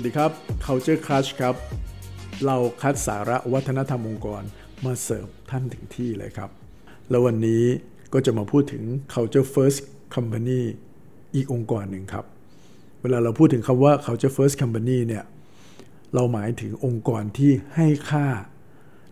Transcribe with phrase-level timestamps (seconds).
[0.00, 0.32] สวัสดีครับ
[0.66, 1.56] Culture Crush ครับ
[2.46, 4.42] เราคัดสาระวัฒนธรรมองค์กร
[4.84, 6.50] มาเสิร์ฟท่านถึงที่เลยครับ
[7.10, 7.64] แล้ววันนี้
[8.12, 8.82] ก็จะมาพูดถึง
[9.14, 9.80] Culture First
[10.14, 10.60] Company
[11.34, 12.24] อีกองค์กรหนึ่งครับ
[13.00, 15.24] เวลาเราพูดถึงคำว่า Culture First Company เนี่ย
[16.14, 18.26] เราหมายถึงองค์กรที่ให้ค่า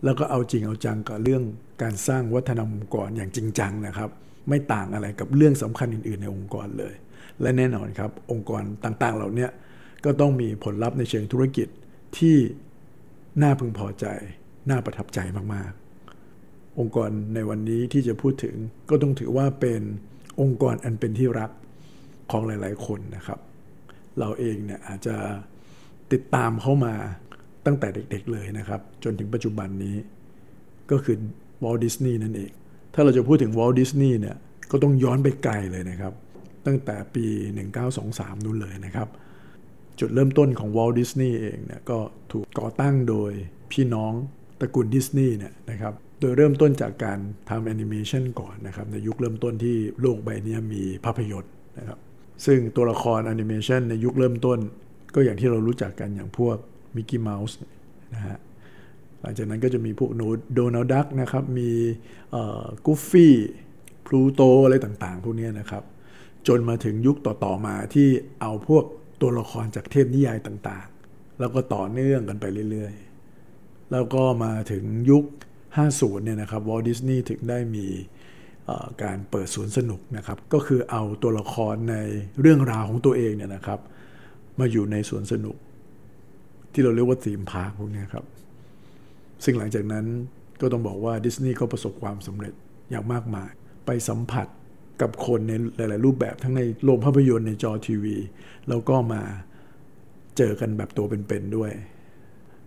[0.03, 1.43] แล้วก็เอาจริงเอาจังกับเรื่อง
[1.81, 4.09] การสร้างวัฒนธรรมองค์กรอย่างจริงจังนะครับ
[4.49, 6.93] ไม่ต่างอะไรกับเรื่องสำคัญอื่น ๆ ในองค์กรเลย
[7.41, 9.49] และแน่นอนครับ องค์กรต่างๆ เหล่านี้
[10.05, 11.67] ก็ต้องมีผลลัพธ์ในเชิงธุรกิจ
[12.17, 12.37] ที่
[13.41, 14.05] น่าพึงพอใจ
[14.69, 15.19] น่าประทับใจ
[15.53, 18.55] มากๆ องค์กรในวันนี้ที่จะพูดถึง
[18.89, 19.81] ก็ต้องถือว่าเป็น
[20.41, 21.51] องค์กรอันเป็นที่รัก
[22.31, 23.39] ของหลาย ๆ คนนะครับ
[24.19, 25.15] เราเองเนี่ยอาจจะ
[26.11, 26.93] ติดตามเข้ามา
[27.65, 29.95] ตั้งแต่เด็ก ๆ เลยนะครับ จนถึงปัจจุบันนี้
[30.91, 31.17] ก็คือ
[31.63, 32.51] วอลดิสนีย์นั่นเอง
[32.93, 34.37] ถ้าเราจะพูดถึงวอลดิสนีย์เนี่ย
[34.71, 36.13] ก็ต้องย้อนไปไกลเลยนะครับ
[36.65, 37.25] ตั้งแต่ปี
[37.85, 39.07] 1923นู่นเลยนะครับ
[39.99, 41.99] จุดเริ่มต้นของวอลดิสนีย์เองเนี่ยก็
[42.31, 43.31] ถูกก่อตั้งโดย
[43.71, 44.13] พี่น้อง
[44.59, 47.19] ตระกูลดิสนีย์เนี่ยนะครับโดยเริ่มต้นจากการ
[47.49, 51.99] ทำแอนิเมชันก่อนนะครับในยุคเริ่มต้นที่โลกใบนี้มีภาพยนตร์นะครับ
[52.45, 54.57] ซึ่งตัวละครแอนิเมชันในยุคเริ่มต้น
[55.15, 56.57] ก็อย่างที่เรารู้จักกันอย่างพวก
[56.95, 57.57] มิกกี้เมาส์
[58.13, 58.37] นะฮะ
[59.21, 60.11] หลังจากนั้นก็จะมีพวก
[60.53, 61.69] โดนัลดักนะครับ มี
[62.85, 63.35] กูฟฟี่
[64.05, 65.83] พลูโตอะไรต่างๆ พวกนี้นะครับ
[66.47, 68.07] จนมาถึงยุคต่อๆมาที่
[68.41, 68.83] เอาพวก
[69.21, 75.25] ตัวละครจากเทพนิยายต่างๆ แล้วก็ต่อเนื่องกันไปเรื่อยๆ แล้วก็มาถึงยุค
[75.73, 77.87] 50 เนี่ยนะครับวอลดิสนีย์ถึงได้มี
[79.03, 81.95] การเปิดสวนสนุกนะครับ ก็คือเอาตัวละครใน
[82.41, 83.79] เรื่องราวของตัวเองเนี่ยนะครับ
[84.59, 85.55] มาอยู่ในสวนสนุก
[86.73, 88.25] ที่เราเรียกว่าธีมพาร์คพวกนี้ครับ
[89.43, 90.05] ซึ่งหลังจากนั้น
[90.61, 92.53] ก็ต้องบอกว่าดิสนีย์ก็ประสบความสำเร็จ
[92.89, 93.49] อย่างมากมาย
[93.85, 94.47] ไปสัมผัส
[95.01, 98.17] กับคนในหลาย ๆ รูปแบบทั้งในโรงภาพยนตร์ในจอทีวี
[98.69, 99.21] แล้วก็มา
[100.37, 101.71] เจอกันแบบตัวเป็น ๆ ด้วย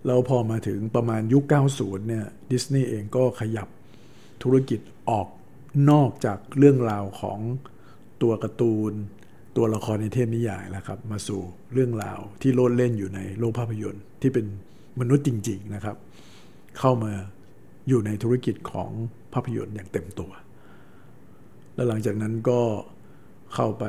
[0.06, 1.44] แล้วพอมาถึงประมาณยุค
[1.76, 3.68] 90 เนี่ยดิสนีย์เองก็ขยับ
[4.42, 5.28] ธุรกิจออก
[5.90, 7.38] นอกจากเรื่องราวของ
[8.22, 8.92] ตัวการ์ตูน
[9.56, 11.40] ตัวละครในเทพนิยายแล้วครับ มาสู่
[11.72, 14.46] เรื่องราวที่โลดเล่นอยู่ในโลกภาพยนตร์ ที่เป็น
[15.00, 15.96] มนุษย์จริง ๆ นะครับ
[16.78, 17.12] เข้ามา
[17.88, 18.90] อยู่ในธุรกิจของ
[19.32, 20.30] ภาพยนตร์อย่างเต็มตัว
[21.74, 22.60] แล้วหลังจากนั้นก็
[23.54, 23.84] เข้าไป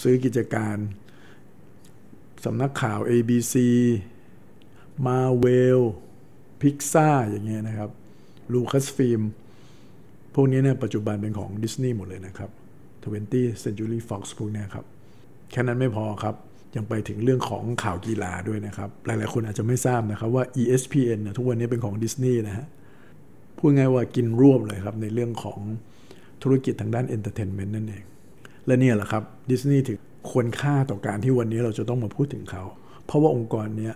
[0.00, 0.76] ซื้อกิจการ
[2.44, 3.54] สำนักข่าว ABC
[5.06, 5.80] Marvel
[6.60, 7.90] Pixar อย่างเงี้ยนะครับ
[8.52, 9.22] Lucasfilm
[10.34, 12.50] พวกนี้เนี่ยปัจจุบันเป็นของดิสนีย์หมดเลยนะครับ
[13.06, 14.84] 20 Century Fox พวกนี้ครับ
[15.50, 16.34] แค่นั้นไม่พอครับ
[16.76, 22.66] ยังไปถึงเรื่องของข่าวกีฬาด้วยนะครับ หลายๆคนอาจจะไม่ทราบนะครับว่า ESPN ทุกวันนี้เป็นของดิสนีย์นะฮะ
[23.56, 25.60] พูดง่ายว่ากินรวบเลยครับในเรื่องของ
[26.42, 28.04] ธุรกิจทางด้าน entertainment นั่นเอง
[28.66, 29.98] และนี่แหละครับดิสนีย์ถึง
[30.30, 32.64] ควรค่าต่อการที่วันนี้เราจะต้องมาพูดถึงเขา
[33.06, 33.90] เพราะว่าองค์กรนี้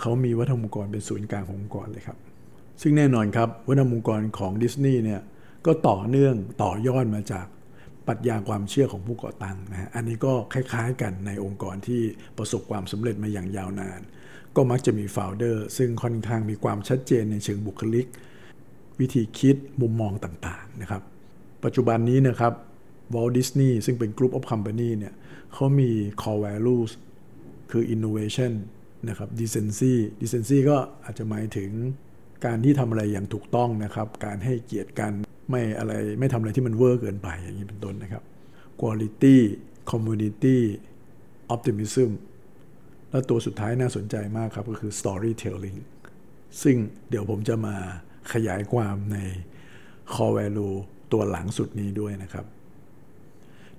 [0.00, 2.18] เขามีวัฒนธรรมองค์กรเป็นศูนย์กลางขององค์กรเลยครับ
[2.82, 5.20] ซึ่งแน่นอนครับวัฒนธรรมองค์กรของดิสนีย์เนี่ย
[5.66, 7.46] ก็ต่อเนื่องต่อยอดมาจาก
[8.06, 12.00] ปรัชญาความเชื่อของผู้ก่อตั้งนะฮะอันนี้ก็คล้ายๆกันในองค์กรที่
[12.38, 14.00] ประสบความสำเร็จมาอย่างยาวนาน
[14.56, 18.06] ก็มักจะมีโฟลเดอร์ซึ่งค่อนข้างมีความชัดเจนในเชิงบุคลิก
[19.00, 21.02] วิธีคิดมุมมองต่างๆนะครับ
[21.64, 22.52] ปัจจุบันนี้นะครับ
[23.14, 25.14] Walt Disney ซึ่งเป็น Group of Company เนี่ย
[25.52, 25.90] เขามี
[26.22, 26.90] core values
[27.70, 28.52] คือ innovation
[29.08, 31.70] นะครับ decency decency ก็อาจจะหมายถึง
[32.44, 35.12] การที่ทำอะไรอย่างถูกต้องนะครับ การให้เกียรติกัน
[35.50, 38.22] ไม่อะไรไม่ทำอะไรที่มันเวอร์เกินไปอย่างนี้เป็นต้นนะครับ
[38.80, 39.36] quality
[39.90, 40.58] community
[41.54, 42.10] optimism
[43.10, 45.78] แล้วตัวสุดท้ายน่าสนใจมากครับ ก็คือ storytelling
[46.62, 46.76] ซึ่ง
[47.10, 47.76] เดี๋ยวผมจะมา
[48.32, 49.18] ขยายความใน
[50.12, 50.76] core value
[51.12, 52.44] ตัวหลังสุดนี้ด้วยนะครับ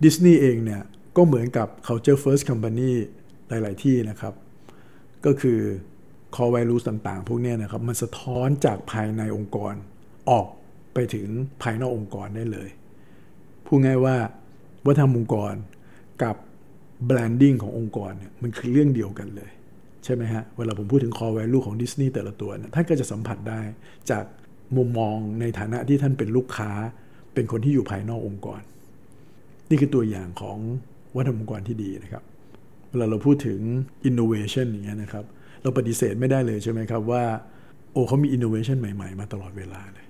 [0.03, 0.81] ดิสนีย์เองเนี่ย
[1.17, 2.91] ก็เหมือนกับ Culture First Company
[3.49, 4.33] หลาย ๆ ที่นะครับ
[5.25, 5.59] ก็คือ
[6.35, 9.73] core values ต่าง ๆ พวกนี้นะครับ มันสะท้อนจากภายในองค์กร
[10.29, 10.47] ออก
[10.93, 11.28] ไปถึง
[11.61, 12.69] ภายนอกองค์กรได้เลย
[13.66, 14.16] พูดง่ายว่า
[14.85, 15.53] วัฒนธรรมองค์กร
[16.23, 16.35] กับ
[17.09, 19.52] branding ขององค์กรเนี่ยมันคือเรื่องเดียวกันเลย
[20.03, 23.61] ใช่ไหมฮะ เวลาผมพูดถึง core value ของดิสนีย์แต่ละตัวเนี่ยท่านก็จะสัมผัสได้
[24.11, 24.23] จาก
[24.78, 26.72] มุมมองในฐานะที่ท่านเป็นลูกค้า
[27.34, 28.62] เป็นคนที่อยู่ภายนอกองค์กร
[29.70, 30.58] นี่คือตัวอย่างของ
[31.16, 32.24] วัฒนธรรมองค์กรที่ดีนะครับ
[32.90, 33.59] เวลาเราพูดถึง
[34.09, 35.26] innovation อย่างเงี้ยนะครับ
[35.62, 37.24] เราปฏิเสธไม่ได้เลยใช่ไหมครับว่า
[37.91, 40.08] โอ้เขามี innovation ใหม่ ๆ มาตลอดเวลาเลย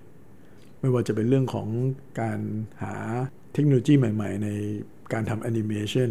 [0.80, 1.68] ไม่ว่าจะเป็นเรื่องของ
[2.22, 2.40] การ
[2.81, 2.94] หา
[3.54, 4.50] เทคโนโลยีใหม่ ๆ ใน
[5.14, 6.10] การทำแอนิเมชัน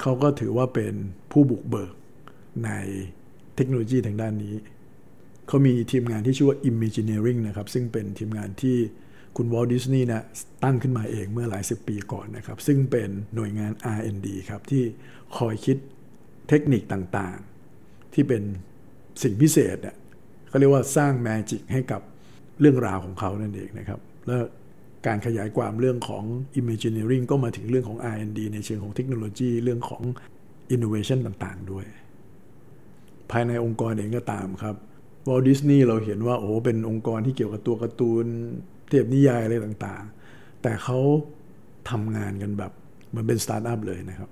[0.00, 0.94] เขาก็ถือว่าเป็น
[1.32, 1.92] ผู้บุกเบิก
[2.64, 2.70] ใน
[3.56, 4.54] เทคโนโลยีทางด้านนี้
[5.48, 8.76] เขามีทีมงานที่ชื่อว่า Imagineering นะครับ ซึ่งเป็นทีมงานที่
[9.36, 10.24] คุณวอลดิสนีย์นะ
[10.64, 14.82] ตั้งขึ้นมาเองเมื่อหลายสิบปีก่อนนะครับ ซึ่งเป็นหน่วยงาน R&D ครับ ที่
[15.36, 15.76] คอยคิด
[16.48, 18.42] เทคนิคต่างๆ ที่เป็น
[19.22, 19.96] สิ่งพิเศษเนี่ย
[20.48, 22.00] เขาเรียกว่าสร้างแมจิกให้กับ
[22.60, 24.42] เรื่องราวของเขานั่นเองนะครับ แล้ว
[25.06, 26.24] การขยายความเรื่องของ
[26.60, 30.02] Imagineering ก็มาถึงเรื่องของ R&D ในเชิงของเทคโนโลยีเรื่องของ
[30.74, 31.86] Innovation ต่างๆ ด้วย
[33.30, 34.76] ภายในองค์กรเองก็ตามครับ
[35.28, 38.26] วอลดิสนีย์เราเห็นว่าโอ้เป็นองค์กรที่เกี่ยวกับตัวการ์ตูน
[38.88, 40.98] เทพนิยายอะไรต่างๆ แต่เขา
[41.90, 42.72] ทำงานกันแบบ
[43.08, 44.30] เหมือนเป็นสตาร์ทอัพเลยนะครับ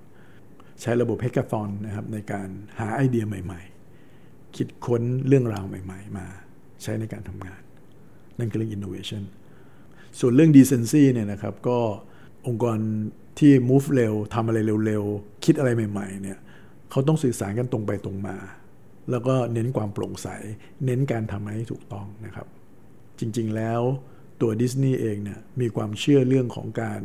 [0.81, 2.47] ใช้ระบบ hackathon นะครับในการ
[2.79, 3.61] หาไอเดียใหม่
[4.07, 6.25] ๆ คิดค้นเรื่องราวใหม่ ๆ มา
[6.83, 7.61] ใช้ในการทำงาน
[8.39, 9.23] นั่นคือเรื่อง innovation
[10.19, 11.79] ส่วนเรื่อง decency เนี่ยนะครับก็
[12.47, 12.77] องค์กร
[13.39, 16.39] ที่ move เร็วทำอะไรเร็วๆ คิดอะไรใหม่ๆเนี่ย
[16.91, 18.37] เขาต้องสื่อสารกันตรงไปตรงมา
[19.11, 20.27] แล้วก็เน้นความโปร่งใส
[20.85, 22.47] เน้นการทำให้ถูกต้องนะครับ
[23.19, 23.81] จริงๆแล้ว
[24.41, 26.99] ตัวดิสนีย์เองเนี่ยมีความเชื่อเรื่องของการ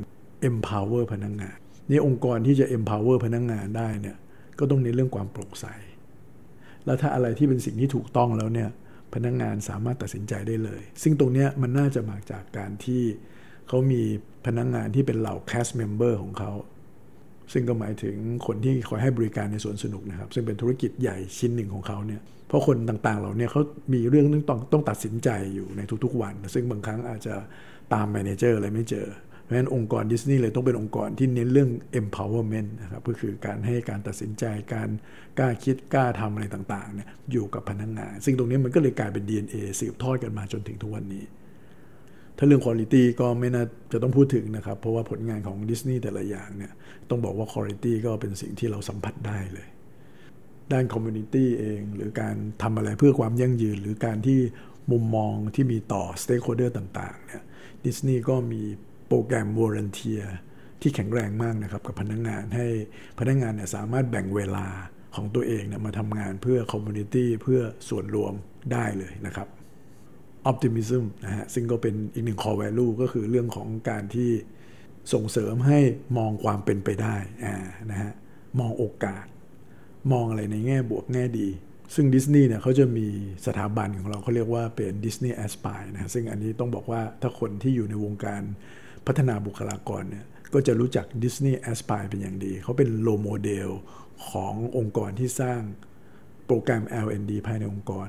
[0.48, 1.56] empower พนักงงาน
[1.90, 4.16] นี่องค์กรที่จะ empower พนักงงานได้เนี่ย
[4.58, 5.66] ก็ต้องเน้นเรื่องความโปร่งใส
[6.84, 8.68] แล้วถ้าอะไรที่เป็นสิ่งที่ถูกต้องแล้วเนี่ย
[9.14, 13.02] พนักงงานสามารถตัดสินใจได้เลย ซึ่งตรงนี้มันน่าจะมาจากการที่
[13.68, 14.02] เขามี
[14.46, 16.52] พนักงงานที่เป็นเหล่า cast member ของเขา
[17.52, 18.16] ซึ่งก็หมายถึง
[18.46, 23.62] คนที่คอยให้บริการในสวนสนุกนะครับ ซึ่งเป็นธุรกิจใหญ่ชิ้นหนึ่งของเขาเนี่ยเพราะคนต่างๆเหล่านี้เขา
[23.94, 27.34] มีเรื่องต้องต้องตัดสินใจอยู่ในทุกๆวัน ซึ่งบางครั้งอาจจะ
[27.94, 29.06] ตามแมเนเจอร์อะไรไม่เจอ
[29.44, 31.70] เพราะฉะนั้นองค์กรดิสนีย์เลยต้องเป็นองค์กรที่เน้นเรื่อง
[32.00, 34.44] empowerment นะครับก็คือการให้การตัดสินใจ
[34.74, 34.88] การ
[35.38, 41.24] กล้าคิดกล้าทำอะไรต่างๆเนี่ยอยู่กับพนักงงาน ซึ่งตรงนี้มันก็เลยกลายเป็น DNA สืบทอดกันมาจนถึงทุกวันนี้
[42.42, 46.72] ถ้าเรื่องคุณภาพก็ไม่น่าจะต้องพูดถึงนะครับ เพราะว่าผลงานของดิสนีย์แต่ละอย่างเนี่ย
[47.08, 49.68] ต้องบอกว่าคุณภาพก็เป็นสิ่งที่เราสัมผัสได้เลย
[50.72, 54.40] ด้าน community เอง หรือการทำอะไรเพื่อความยั่งยืน หรือการที่
[54.90, 57.42] มุมมองที่มีต่อ stakeholder ต่างๆเนี่ย
[57.84, 58.62] ดิสนีย์ก็มี
[59.08, 60.22] โปรแกรม volunteer
[60.80, 62.66] ที่แข็งแรงมากนะครับกับพนักงงานให้
[63.18, 64.66] พนักงงานเนี่ยสามารถแบ่งเวลา
[65.16, 68.32] ของตัวเองเนี่ยมาทำงานเพื่อ community เพื่อส่วนรวม
[68.72, 69.48] ได้เลยนะครับ
[70.50, 74.30] optimism นะฮะซึ่งก็เป็นอีกหนึ่ง core value ก็คือเรื่องของการที่
[75.12, 75.78] ส่งเสริมให้
[76.18, 77.16] มองความเป็นไปได้
[77.90, 78.12] นะฮะ
[78.60, 79.24] มองโอกาส
[80.12, 81.48] มองอะไรในแง่บวกแง่ดี
[81.94, 83.06] ซึ่งดิสนีย์เนี่ยเขาจะมี
[83.46, 88.42] สถาบันของเราเขาเรียกว่าเป็น Disney Aspire นะซึ่งอันนี้ต้องบอกว่าถ้าคนที่อยู่ในวงการ
[89.06, 93.70] พัฒนาบุคลากรเนี่ยก็จะรู้จัก Disney Aspire เป็นอย่างดี เขาเป็น role model
[94.30, 95.60] ขององค์กรที่สร้าง
[96.46, 98.08] โปรแกรม L&D ภายในองค์กร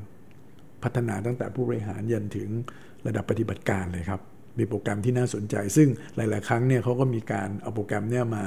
[0.83, 2.49] พัฒนาตั้งแต่ผู้บริหารยันถึง
[3.07, 4.21] ระดับปฏิบัติการเลยครับ
[4.57, 8.45] มีโปรแกรมที่น่าสนใจ ซึ่งหลาย ๆ ครั้งเนี่ยเขาก็มีการเอาโปรแกรมเนี่ยมา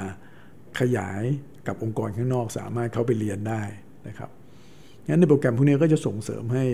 [0.80, 1.22] ขยาย
[1.66, 3.62] กับองค์กรข้างนอกสามารถเข้าไปเรียนได้
[4.08, 4.30] นะครับ
[5.08, 6.64] งั้นในโปรแกรมพวกนี้ก็จะส่งเสริมให้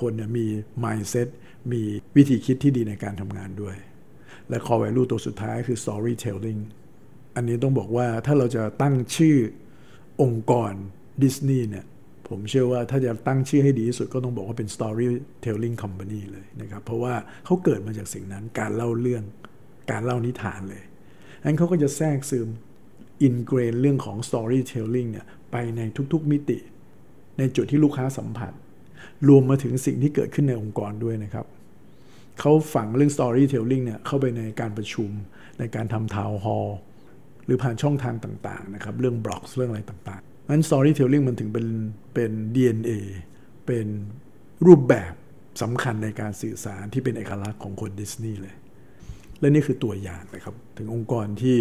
[0.00, 0.46] คนมี
[0.84, 1.28] mindset
[1.72, 1.82] มี
[2.16, 3.76] วิธีคิดที่ดีในการทำงานด้วย
[4.48, 6.60] และ core value ตัวสุดท้ายคือ storytelling
[7.36, 9.36] อันนี้ต้องบอกว่าถ้าเราจะตั้งชื่อ
[10.22, 10.72] องค์กร
[11.22, 11.84] ดิสนีย์เนี่ย
[12.28, 17.14] ผมเชื่อว่าถ้าจะตั้งชื่อให้ดีที่สุดก็ต้องบอกว่าเป็น storytelling company เลยนะครับ เพราะว่า
[17.44, 19.22] เขาเกิดมาจากสิ่งนั้นการเล่าเรื่อง
[19.90, 20.82] การเล่านิทานเลย
[21.42, 22.48] อันเขาก็จะแทรกซึม
[23.22, 25.80] อินเกรนเรื่องของ storytelling เนี่ยไปใน
[26.12, 26.58] ทุกๆมิติ
[27.38, 28.52] ในจุดที่ลูกค้าสัมผัส
[29.28, 31.46] รวมมาถึงสิ่งที่เกิดขึ้นในองค์กรด้วยนะครับ
[32.40, 35.10] เขาฝังเรื่อง storytelling เนี่ยเข้าไปในการประชุม
[35.58, 36.68] ในการทำทาวน์ฮอล
[37.44, 41.66] หรือผ่านช่องทางต่างๆนะครับเรื่องบล็อกเรื่องอะไรต่างๆ นั้น storytelling มันถึงเป็น
[42.14, 42.92] เป็น DNA
[43.66, 43.86] เป็น
[44.66, 45.12] รูปแบบ
[45.62, 48.54] สำคัญในการสื่อสารที่เป็นเอกลักษณ์ของคนดิสนีย์เลย
[49.40, 51.56] และนี่คือตัวอย่างนะครับ ถึงองค์กรที่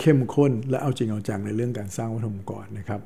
[0.00, 3.00] เข้มข้นและเอาจริงเอาจังในเรื่องการสร้างวัฒนธรรมองค์กรนะครับ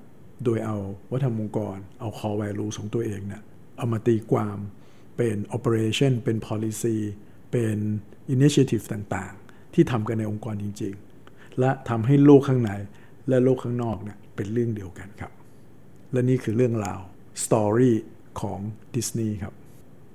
[0.45, 0.77] โดยเอา
[1.13, 3.43] วัฒนธรรมองค์กร เอา core value ของตัวเองเนะี่ย
[3.79, 4.59] เอามาตีความ
[5.17, 6.97] เป็น operation เป็น policy
[7.53, 7.77] เป็น
[8.35, 10.95] initiative ต่างๆ ที่ทำกันในองค์กรจริง
[11.27, 12.71] ๆ และทำให้โลกข้างใน
[13.29, 15.33] และโลกข้างนอกเนี่ย เป็นเรื่องเดียวกันครับ
[16.13, 17.01] และนี่คือเรื่องราว
[17.45, 17.95] สตอรี่
[18.41, 18.59] ของ
[18.95, 19.55] ดิสนีย์ครับ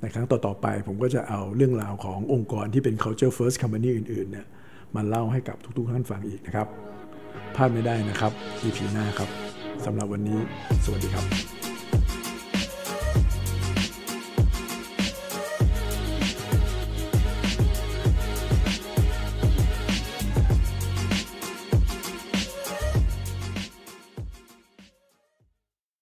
[0.01, 4.47] ในครั้งต่อ ๆ ไปผมก็จะเอาเรื่องราวขององค์กรที่เป็น culture first company อื่น ๆ เนี่ย
[4.95, 6.67] มาเล่าให้กับทุก ๆ ท่านฟังอีกนะครับ
[7.55, 8.31] พลาดไม่ได้นะครับ
[8.63, 9.29] EP หน้าครับ
[9.85, 10.39] สำหรับวันนี้
[10.83, 11.66] สวัสดีครับ